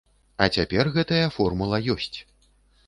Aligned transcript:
А 0.45 0.47
цяпер 0.55 0.91
гэтая 0.95 1.21
формула 1.39 1.77
ёсць. 1.97 2.13